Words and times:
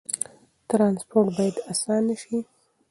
ترانسپورت 0.69 1.29
باید 1.37 1.55
اسانه 1.71 2.15
شي. 2.21 2.37